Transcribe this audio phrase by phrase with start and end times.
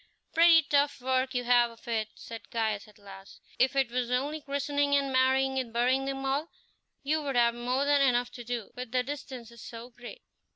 [0.33, 4.41] "Pretty tough work you have of it," said Caius at last; "if it was only
[4.41, 6.49] christening and marrying and burying them all,
[7.03, 10.23] you would have more than enough to do, with the distances so great."